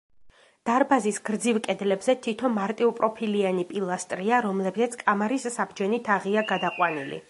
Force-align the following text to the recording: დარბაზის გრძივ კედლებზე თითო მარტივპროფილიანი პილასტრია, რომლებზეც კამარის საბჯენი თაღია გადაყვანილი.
დარბაზის 0.69 1.19
გრძივ 1.27 1.59
კედლებზე 1.67 2.15
თითო 2.27 2.51
მარტივპროფილიანი 2.55 3.69
პილასტრია, 3.75 4.43
რომლებზეც 4.49 5.01
კამარის 5.05 5.51
საბჯენი 5.61 6.05
თაღია 6.11 6.51
გადაყვანილი. 6.55 7.19